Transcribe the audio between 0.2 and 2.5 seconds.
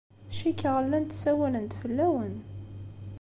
Cikkeɣ llant ssawalent fell-awen.